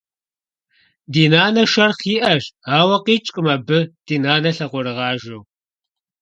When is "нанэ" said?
1.31-1.63, 4.23-4.49